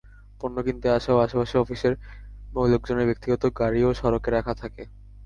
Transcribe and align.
পণ্য 0.41 0.57
কিনতে 0.65 0.87
আসা 0.97 1.11
ও 1.13 1.23
আশপাশের 1.25 1.61
অফিসের 1.63 1.93
লোকজনের 2.65 3.09
ব্যক্তিগত 3.09 3.43
গাড়িও 3.59 3.89
সড়কে 3.99 4.29
রাখা 4.31 4.53
থাকে। 4.61 4.83